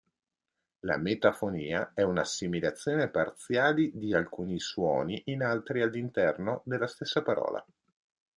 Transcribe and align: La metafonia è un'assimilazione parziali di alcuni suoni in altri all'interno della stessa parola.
La 0.79 0.97
metafonia 0.97 1.91
è 1.93 2.01
un'assimilazione 2.01 3.09
parziali 3.09 3.91
di 3.93 4.15
alcuni 4.15 4.59
suoni 4.59 5.21
in 5.25 5.43
altri 5.43 5.83
all'interno 5.83 6.63
della 6.65 6.87
stessa 6.87 7.21
parola. 7.21 7.63